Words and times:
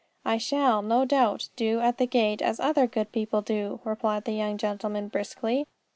"I 0.25 0.39
shall, 0.39 0.81
no 0.81 1.05
doubt, 1.05 1.49
do 1.55 1.79
at 1.79 1.99
the 1.99 2.07
gate 2.07 2.41
as 2.41 2.59
other 2.59 2.87
good 2.87 3.11
people 3.11 3.43
do," 3.43 3.81
replied 3.83 4.25
the 4.25 4.31
young 4.31 4.57
gentleman 4.57 5.09
briskly. 5.09 5.67